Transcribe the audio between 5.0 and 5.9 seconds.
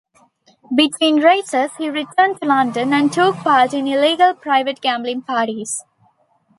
parties.